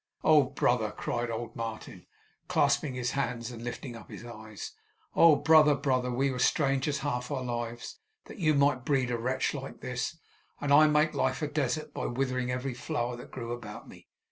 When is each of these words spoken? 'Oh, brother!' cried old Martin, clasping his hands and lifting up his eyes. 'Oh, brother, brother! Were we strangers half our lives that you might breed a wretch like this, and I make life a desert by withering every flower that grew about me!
'Oh, 0.23 0.45
brother!' 0.45 0.89
cried 0.89 1.29
old 1.29 1.55
Martin, 1.55 2.07
clasping 2.47 2.95
his 2.95 3.11
hands 3.11 3.51
and 3.51 3.63
lifting 3.63 3.95
up 3.95 4.09
his 4.09 4.25
eyes. 4.25 4.71
'Oh, 5.15 5.35
brother, 5.35 5.75
brother! 5.75 6.09
Were 6.09 6.17
we 6.17 6.39
strangers 6.39 6.97
half 7.05 7.29
our 7.29 7.43
lives 7.43 7.99
that 8.25 8.39
you 8.39 8.55
might 8.55 8.83
breed 8.83 9.11
a 9.11 9.17
wretch 9.19 9.53
like 9.53 9.81
this, 9.81 10.17
and 10.59 10.73
I 10.73 10.87
make 10.87 11.13
life 11.13 11.43
a 11.43 11.47
desert 11.47 11.93
by 11.93 12.07
withering 12.07 12.49
every 12.49 12.73
flower 12.73 13.15
that 13.17 13.29
grew 13.29 13.51
about 13.51 13.87
me! 13.87 14.07